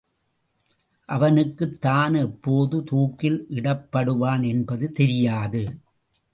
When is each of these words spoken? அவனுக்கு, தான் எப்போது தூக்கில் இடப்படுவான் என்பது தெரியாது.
அவனுக்கு, 1.09 1.77
தான் 1.77 2.13
எப்போது 2.13 2.83
தூக்கில் 2.83 3.39
இடப்படுவான் 3.49 4.45
என்பது 4.47 4.91
தெரியாது. 4.91 5.63